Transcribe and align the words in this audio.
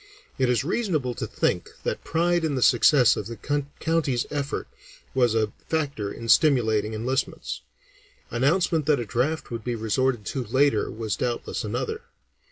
It 0.39 0.49
is 0.49 0.63
reasonable 0.63 1.13
to 1.13 1.27
think 1.27 1.69
that 1.83 2.03
pride 2.03 2.43
in 2.43 2.55
the 2.55 2.63
success 2.63 3.15
of 3.15 3.27
the 3.27 3.37
county's 3.79 4.25
effort 4.31 4.67
was 5.13 5.35
a 5.35 5.53
factor 5.69 6.11
in 6.11 6.27
stimulating 6.27 6.95
enlistments; 6.95 7.61
announcement 8.31 8.87
that 8.87 8.99
a 8.99 9.05
draft 9.05 9.51
would 9.51 9.63
be 9.63 9.75
resorted 9.75 10.25
to 10.25 10.43
later 10.43 10.89
was 10.89 11.15
doubtless 11.15 11.63
another. 11.63 12.01